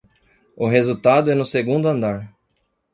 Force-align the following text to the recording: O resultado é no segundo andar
O 0.55 0.65
resultado 0.75 1.29
é 1.31 1.35
no 1.35 1.45
segundo 1.45 1.87
andar 1.87 2.19